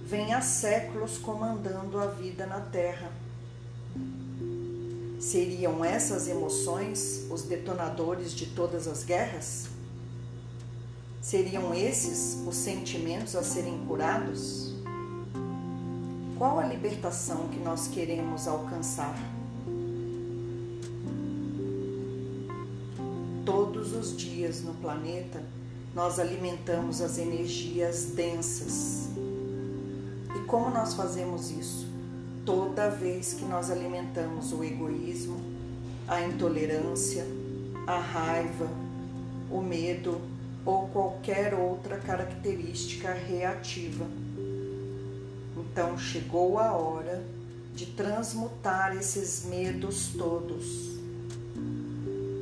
vem 0.07 0.33
há 0.33 0.41
séculos 0.41 1.19
comandando 1.19 1.99
a 1.99 2.07
vida 2.07 2.47
na 2.47 2.61
Terra. 2.61 3.13
Seriam 5.19 5.85
essas 5.85 6.29
emoções 6.29 7.27
os 7.31 7.43
detonadores 7.43 8.33
de 8.33 8.47
todas 8.47 8.89
as 8.89 9.05
guerras? 9.05 9.69
Seriam 11.21 11.75
esses 11.75 12.43
os 12.47 12.57
sentimentos 12.57 13.37
a 13.37 13.43
serem 13.43 13.79
curados? 13.87 14.75
Qual 16.39 16.59
a 16.59 16.65
libertação 16.65 17.49
que 17.49 17.59
nós 17.59 17.89
queremos 17.89 18.49
alcançar? 18.49 19.15
Todos 23.45 23.93
os 23.93 24.17
dias 24.17 24.63
no 24.63 24.73
planeta, 24.75 25.43
nós 25.95 26.19
alimentamos 26.19 27.03
as 27.03 27.19
energias 27.19 28.07
densas. 28.15 29.11
E 30.35 30.47
como 30.47 30.71
nós 30.71 30.95
fazemos 30.95 31.51
isso? 31.51 31.87
Toda 32.47 32.89
vez 32.89 33.35
que 33.35 33.45
nós 33.45 33.71
alimentamos 33.71 34.55
o 34.55 34.65
egoísmo, 34.65 35.39
a 36.09 36.23
intolerância, 36.23 37.27
a 37.87 37.99
raiva, 37.99 38.67
o 39.51 39.61
medo 39.61 40.19
ou 40.65 40.89
qualquer 40.89 41.55
outra 41.55 41.99
característica 41.99 43.13
reativa. 43.13 44.07
Então 45.57 45.99
chegou 45.99 46.59
a 46.59 46.73
hora 46.73 47.23
de 47.75 47.87
transmutar 47.87 48.97
esses 48.97 49.45
medos 49.45 50.09
todos. 50.17 50.99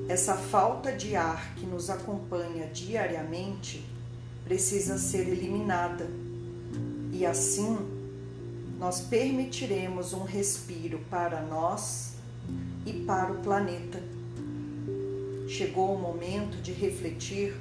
Essa 0.08 0.34
falta 0.34 0.90
de 0.90 1.14
ar 1.14 1.54
que 1.54 1.66
nos 1.66 1.90
acompanha 1.90 2.66
diariamente 2.66 3.84
precisa 4.44 4.96
ser 4.96 5.28
eliminada 5.28 6.08
e 7.12 7.26
assim 7.26 7.76
nós 8.78 9.00
permitiremos 9.00 10.12
um 10.12 10.22
respiro 10.22 11.00
para 11.10 11.42
nós 11.42 12.14
e 12.86 12.92
para 12.92 13.32
o 13.32 13.42
planeta. 13.42 14.00
Chegou 15.48 15.94
o 15.94 15.98
momento 15.98 16.62
de 16.62 16.72
refletir 16.72 17.54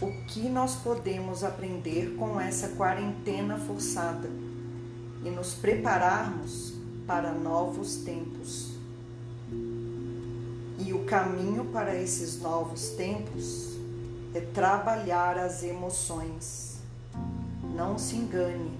o 0.00 0.10
que 0.26 0.48
nós 0.48 0.76
podemos 0.76 1.44
aprender 1.44 2.16
com 2.16 2.40
essa 2.40 2.68
quarentena 2.68 3.58
forçada 3.58 4.30
e 5.22 5.28
nos 5.28 5.52
prepararmos 5.52 6.72
para 7.06 7.32
novos 7.32 7.96
tempos. 7.96 8.70
E 10.78 10.94
o 10.94 11.04
caminho 11.04 11.66
para 11.66 11.94
esses 11.94 12.40
novos 12.40 12.90
tempos 12.90 13.78
é 14.34 14.40
trabalhar 14.40 15.36
as 15.36 15.62
emoções. 15.62 16.78
Não 17.76 17.98
se 17.98 18.16
engane, 18.16 18.78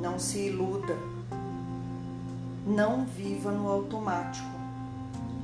não 0.00 0.20
se 0.20 0.38
iluda, 0.38 0.96
não 2.64 3.04
viva 3.04 3.50
no 3.50 3.68
automático. 3.68 4.46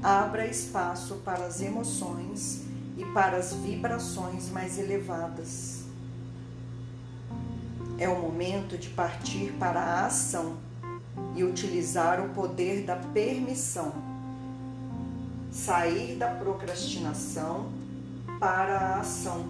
Abra 0.00 0.46
espaço 0.46 1.16
para 1.24 1.46
as 1.46 1.60
emoções 1.60 2.63
e 2.96 3.04
para 3.06 3.36
as 3.36 3.52
vibrações 3.52 4.50
mais 4.50 4.78
elevadas. 4.78 5.84
É 7.98 8.08
o 8.08 8.20
momento 8.20 8.76
de 8.76 8.88
partir 8.90 9.52
para 9.58 9.80
a 9.80 10.06
ação 10.06 10.56
e 11.34 11.44
utilizar 11.44 12.24
o 12.24 12.30
poder 12.30 12.84
da 12.84 12.96
permissão. 12.96 13.92
Sair 15.50 16.16
da 16.16 16.28
procrastinação 16.28 17.72
para 18.40 18.78
a 18.78 19.00
ação. 19.00 19.46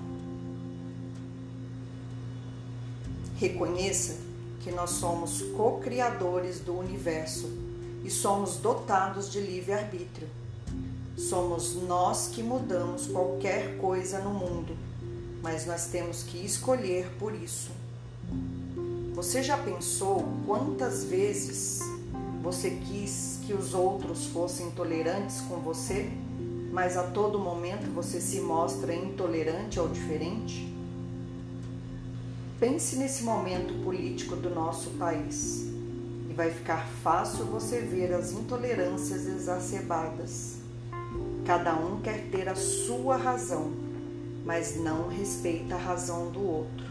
Reconheça 3.37 4.18
que 4.61 4.70
nós 4.70 4.90
somos 4.90 5.42
co-criadores 5.57 6.61
do 6.61 6.78
universo 6.78 7.50
e 8.04 8.11
somos 8.11 8.57
dotados 8.57 9.30
de 9.30 9.40
livre-arbítrio. 9.40 10.28
Somos 11.16 11.77
nós 11.77 12.29
que 12.33 12.42
mudamos 12.42 13.07
qualquer 13.07 13.77
coisa 13.79 14.18
no 14.18 14.31
mundo, 14.31 14.77
mas 15.42 15.64
nós 15.64 15.87
temos 15.87 16.24
que 16.24 16.44
escolher 16.44 17.09
por 17.18 17.33
isso. 17.33 17.70
Você 19.14 19.40
já 19.40 19.57
pensou 19.57 20.27
quantas 20.44 21.05
vezes 21.05 21.81
você 22.42 22.70
quis 22.70 23.38
que 23.46 23.55
os 23.55 23.74
outros 23.74 24.27
fossem 24.27 24.72
tolerantes 24.72 25.40
com 25.42 25.61
você, 25.61 26.11
mas 26.72 26.96
a 26.96 27.05
todo 27.05 27.38
momento 27.38 27.88
você 27.94 28.20
se 28.20 28.40
mostra 28.40 28.92
intolerante 28.92 29.79
ou 29.79 29.88
diferente? 29.88 30.68
Pense 32.59 32.96
nesse 32.96 33.22
momento 33.22 33.85
político 33.85 34.35
do 34.35 34.50
nosso 34.50 34.90
país 34.90 35.66
e 36.29 36.35
vai 36.35 36.50
ficar 36.50 36.88
fácil 37.05 37.44
você 37.44 37.81
ver 37.81 38.12
as 38.12 38.33
intolerâncias 38.33 39.27
exacerbadas. 39.27 40.63
Cada 41.44 41.74
um 41.74 42.00
quer 42.00 42.30
ter 42.30 42.48
a 42.48 42.54
sua 42.54 43.16
razão, 43.16 43.70
mas 44.46 44.76
não 44.76 45.09
respeita 45.09 45.74
a 45.74 45.78
razão 45.78 46.30
do 46.30 46.42
outro. 46.42 46.87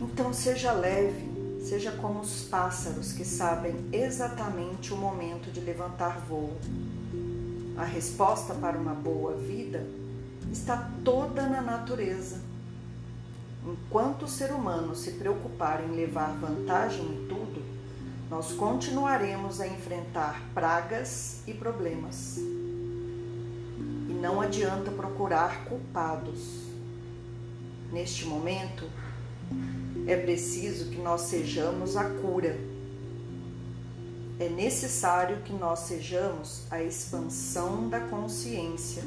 Então 0.00 0.32
seja 0.32 0.72
leve, 0.72 1.60
seja 1.62 1.92
como 1.92 2.20
os 2.20 2.44
pássaros 2.44 3.12
que 3.12 3.24
sabem 3.24 3.74
exatamente 3.92 4.94
o 4.94 4.96
momento 4.96 5.52
de 5.52 5.60
levantar 5.60 6.18
voo. 6.20 6.56
A 7.76 7.84
resposta 7.84 8.54
para 8.54 8.78
uma 8.78 8.94
boa 8.94 9.36
vida 9.36 9.86
está 10.50 10.90
toda 11.04 11.46
na 11.46 11.60
natureza. 11.60 12.40
Enquanto 13.64 14.22
o 14.22 14.28
ser 14.28 14.52
humano 14.52 14.96
se 14.96 15.12
preocupar 15.12 15.84
em 15.84 15.94
levar 15.94 16.32
vantagem 16.38 17.04
em 17.04 17.28
tudo, 17.28 17.37
nós 18.30 18.52
continuaremos 18.52 19.60
a 19.60 19.66
enfrentar 19.66 20.42
pragas 20.54 21.42
e 21.46 21.54
problemas. 21.54 22.36
E 22.38 24.18
não 24.20 24.40
adianta 24.40 24.90
procurar 24.90 25.64
culpados. 25.64 26.66
Neste 27.92 28.26
momento, 28.26 28.84
É 30.06 30.16
preciso 30.16 30.90
que 30.90 30.96
nós 30.96 31.22
sejamos 31.22 31.94
a 31.94 32.04
cura. 32.04 32.58
É 34.40 34.48
necessário 34.48 35.42
que 35.42 35.52
nós 35.52 35.80
sejamos 35.80 36.62
a 36.70 36.82
expansão 36.82 37.90
da 37.90 38.00
consciência. 38.00 39.02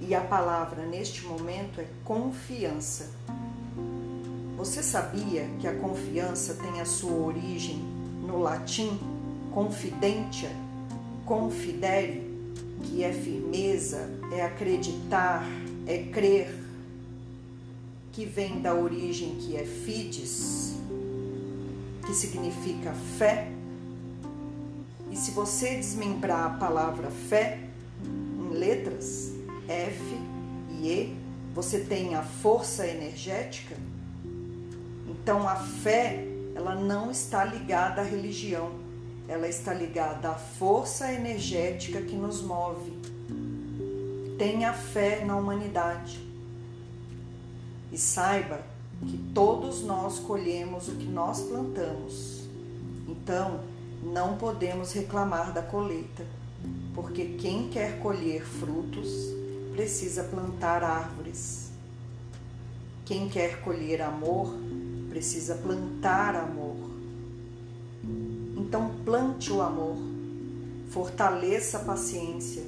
E 0.00 0.14
a 0.14 0.20
palavra 0.22 0.86
neste 0.86 1.26
momento 1.26 1.78
é 1.78 1.86
confiança. 2.04 3.10
Você 4.64 4.82
sabia 4.82 5.46
que 5.60 5.68
a 5.68 5.74
confiança 5.74 6.54
tem 6.54 6.80
a 6.80 6.86
sua 6.86 7.12
origem 7.12 7.76
no 8.26 8.38
latim 8.38 8.98
confidentia, 9.52 10.48
confidere, 11.26 12.22
que 12.82 13.04
é 13.04 13.12
firmeza, 13.12 14.08
é 14.32 14.40
acreditar, 14.40 15.46
é 15.86 16.04
crer, 16.04 16.50
que 18.10 18.24
vem 18.24 18.62
da 18.62 18.74
origem 18.74 19.36
que 19.36 19.54
é 19.54 19.66
fides, 19.66 20.76
que 22.06 22.14
significa 22.14 22.94
fé. 23.18 23.52
E 25.10 25.16
se 25.16 25.32
você 25.32 25.76
desmembrar 25.76 26.54
a 26.54 26.56
palavra 26.56 27.10
fé 27.10 27.60
em 28.02 28.48
letras, 28.54 29.30
F 29.68 30.18
e 30.70 30.88
E, 30.88 31.16
você 31.54 31.80
tem 31.80 32.14
a 32.14 32.22
força 32.22 32.86
energética. 32.86 33.76
Então 35.22 35.48
a 35.48 35.56
fé, 35.56 36.26
ela 36.54 36.74
não 36.74 37.10
está 37.10 37.44
ligada 37.44 38.00
à 38.00 38.04
religião, 38.04 38.72
ela 39.28 39.48
está 39.48 39.72
ligada 39.72 40.30
à 40.30 40.34
força 40.34 41.12
energética 41.12 42.02
que 42.02 42.16
nos 42.16 42.42
move. 42.42 42.92
Tenha 44.36 44.72
fé 44.72 45.24
na 45.24 45.36
humanidade. 45.36 46.20
E 47.92 47.96
saiba 47.96 48.60
que 49.06 49.16
todos 49.32 49.82
nós 49.82 50.18
colhemos 50.18 50.88
o 50.88 50.96
que 50.96 51.06
nós 51.06 51.40
plantamos. 51.42 52.42
Então, 53.08 53.60
não 54.02 54.36
podemos 54.36 54.92
reclamar 54.92 55.52
da 55.52 55.62
colheita, 55.62 56.26
porque 56.94 57.36
quem 57.38 57.68
quer 57.68 58.00
colher 58.00 58.44
frutos 58.44 59.10
precisa 59.72 60.24
plantar 60.24 60.82
árvores. 60.82 61.70
Quem 63.04 63.28
quer 63.28 63.60
colher 63.60 64.02
amor 64.02 64.63
precisa 65.14 65.54
plantar 65.54 66.34
amor. 66.34 66.74
Então, 68.56 68.96
plante 69.04 69.52
o 69.52 69.62
amor, 69.62 69.96
fortaleça 70.90 71.78
a 71.78 71.84
paciência, 71.84 72.64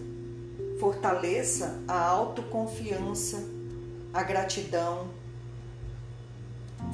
fortaleça 0.78 1.82
a 1.88 2.00
autoconfiança, 2.00 3.42
a 4.14 4.22
gratidão, 4.22 5.08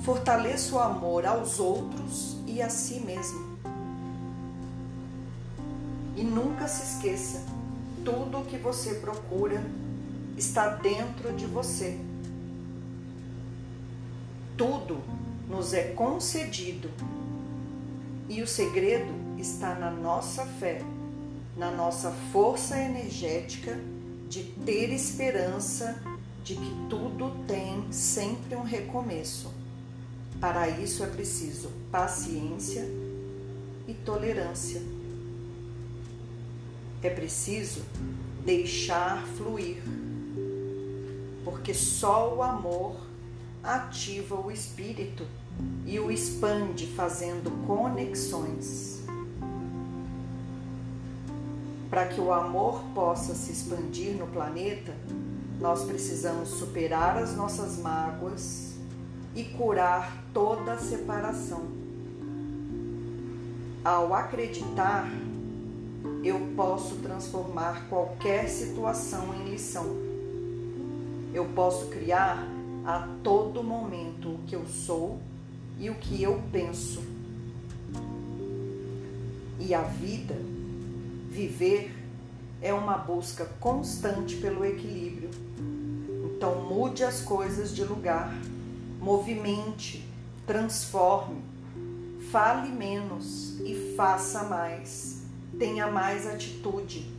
fortaleça 0.03 0.75
o 0.75 0.79
amor 0.79 1.27
aos 1.27 1.61
outros 1.61 2.39
e 2.47 2.63
a 2.63 2.71
si 2.71 3.01
mesmo. 3.01 3.59
E 6.17 6.25
nunca 6.25 6.67
se 6.67 6.95
esqueça: 6.95 7.45
tudo 8.03 8.39
o 8.39 8.45
que 8.47 8.57
você 8.57 8.95
procura 8.95 9.63
está 10.35 10.69
dentro 10.69 11.31
de 11.35 11.45
você. 11.45 12.01
Tudo 14.57 15.03
nos 15.49 15.73
é 15.73 15.85
concedido 15.93 16.91
e 18.29 18.41
o 18.41 18.47
segredo 18.47 19.13
está 19.39 19.75
na 19.75 19.91
nossa 19.91 20.47
fé, 20.47 20.81
na 21.57 21.71
nossa 21.71 22.11
força 22.33 22.79
energética 22.79 23.79
de 24.29 24.45
ter 24.65 24.91
esperança 24.91 26.01
de 26.43 26.55
que 26.55 26.87
tudo 26.89 27.31
tem 27.47 27.93
sempre 27.93 28.57
um 28.57 28.63
recomeço. 28.63 29.53
Para 30.41 30.69
isso 30.69 31.05
é 31.05 31.07
preciso 31.07 31.71
paciência 31.91 32.89
e 33.87 33.95
tolerância. 33.95 34.81
É 37.03 37.11
preciso 37.11 37.83
deixar 38.45 39.27
fluir, 39.37 39.83
porque 41.45 41.75
só 41.75 42.35
o 42.35 42.43
amor 42.43 43.12
ativa 43.63 44.35
o 44.35 44.51
espírito 44.51 45.27
e 45.87 45.99
o 46.01 46.11
expande 46.11 46.87
fazendo 46.87 47.51
conexões. 47.67 49.03
Para 51.89 52.07
que 52.07 52.21
o 52.21 52.33
amor 52.33 52.83
possa 52.95 53.35
se 53.35 53.53
expandir 53.53 54.17
no 54.17 54.27
planeta, 54.27 54.95
nós 55.61 55.85
precisamos 55.85 56.49
superar 56.49 57.19
as 57.19 57.37
nossas 57.37 57.79
mágoas 57.79 58.73
e 59.35 59.45
curar 59.45 60.25
toda 60.33 60.73
a 60.73 60.79
separação. 60.79 61.63
Ao 63.85 64.15
acreditar, 64.15 65.09
eu 66.25 66.53
posso 66.57 66.97
transformar 66.97 67.89
qualquer 67.89 68.49
situação 68.49 69.35
em 69.35 69.51
lição. 69.51 69.87
Eu 71.35 71.45
posso 71.47 71.87
criar 71.87 72.47
a 72.85 73.09
todo 73.23 73.63
momento 73.63 74.31
o 74.31 74.39
que 74.47 74.57
eu 74.57 74.67
sou 74.67 75.21
e 75.79 75.89
o 75.89 75.95
que 75.95 76.23
eu 76.23 76.43
penso. 76.51 77.03
E 79.61 79.73
a 79.73 79.83
vida, 79.83 80.37
viver, 81.31 81.95
é 82.61 82.73
uma 82.75 82.97
busca 82.97 83.45
constante 83.61 84.37
pelo 84.37 84.65
equilíbrio. 84.65 85.31
Então 86.25 86.63
mude 86.63 87.05
as 87.05 87.21
coisas 87.21 87.75
de 87.75 87.85
lugar, 87.85 88.35
movimente, 89.01 90.05
transforme, 90.47 91.41
fale 92.31 92.71
menos 92.71 93.61
e 93.61 93.95
faça 93.97 94.45
mais, 94.45 95.23
tenha 95.59 95.89
mais 95.89 96.27
atitude. 96.27 97.12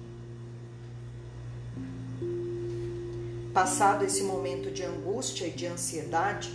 Passado 3.53 4.03
esse 4.03 4.23
momento 4.23 4.71
de 4.71 4.83
angústia 4.83 5.45
e 5.45 5.51
de 5.51 5.67
ansiedade, 5.67 6.51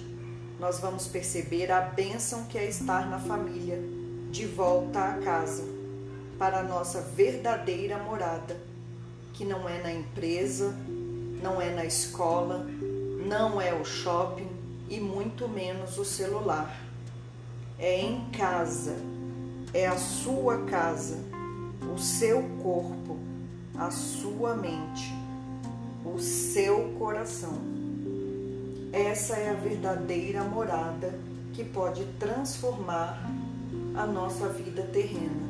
nós 0.58 0.80
vamos 0.80 1.06
perceber 1.06 1.70
a 1.70 1.80
bênção 1.80 2.42
que 2.46 2.58
é 2.58 2.68
estar 2.68 3.08
na 3.08 3.20
família, 3.20 3.80
de 4.32 4.44
volta 4.46 5.04
à 5.04 5.18
casa, 5.18 5.62
para 6.36 6.58
a 6.58 6.62
nossa 6.64 7.00
verdadeira 7.00 7.98
morada, 7.98 8.56
que 9.32 9.44
não 9.44 9.68
é 9.68 9.80
na 9.80 9.92
empresa, 9.92 10.74
não 11.40 11.62
é 11.62 11.72
na 11.72 11.84
escola, 11.84 12.66
não 13.24 13.60
é 13.60 13.72
o 13.72 13.84
shopping 13.84 14.50
e 14.88 14.98
muito 14.98 15.48
menos 15.48 15.98
o 15.98 16.04
celular. 16.04 16.76
É 17.78 18.00
em 18.00 18.28
casa, 18.30 18.96
é 19.72 19.86
a 19.86 19.96
sua 19.96 20.64
casa, 20.64 21.16
o 21.94 21.96
seu 21.96 22.42
corpo, 22.60 23.16
a 23.76 23.88
sua 23.88 24.56
mente, 24.56 25.17
o 26.14 26.18
seu 26.18 26.94
coração. 26.98 27.58
Essa 28.92 29.36
é 29.36 29.50
a 29.50 29.54
verdadeira 29.54 30.42
morada 30.44 31.18
que 31.52 31.64
pode 31.64 32.04
transformar 32.18 33.20
a 33.94 34.06
nossa 34.06 34.48
vida 34.48 34.82
terrena. 34.82 35.47